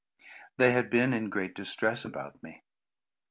They 0.57 0.71
had 0.71 0.89
been 0.89 1.13
in 1.13 1.29
great 1.29 1.53
distress 1.53 2.05
about 2.05 2.41
me. 2.41 2.63